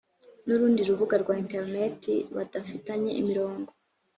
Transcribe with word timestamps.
n’urundi 0.45 0.81
rubuga 0.89 1.15
rwa 1.23 1.33
interineti 1.43 2.13
badafitanye 2.35 3.11
imirongo 3.21 3.69